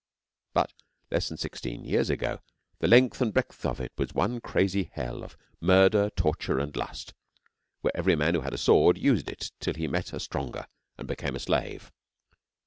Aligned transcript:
But 0.55 0.73
less 1.11 1.27
than 1.29 1.37
sixteen 1.37 1.85
years 1.85 2.09
ago 2.09 2.39
the 2.79 2.87
length 2.87 3.21
and 3.21 3.31
breadth 3.31 3.63
of 3.67 3.79
it 3.79 3.91
was 3.99 4.15
one 4.15 4.41
crazy 4.41 4.89
hell 4.91 5.23
of 5.23 5.37
murder, 5.59 6.09
torture, 6.15 6.57
and 6.57 6.75
lust, 6.75 7.13
where 7.81 7.95
every 7.95 8.15
man 8.15 8.33
who 8.33 8.41
had 8.41 8.51
a 8.55 8.57
sword 8.57 8.97
used 8.97 9.29
it 9.29 9.51
till 9.59 9.75
he 9.75 9.87
met 9.87 10.11
a 10.11 10.19
stronger 10.19 10.65
and 10.97 11.07
became 11.07 11.35
a 11.35 11.39
slave. 11.39 11.91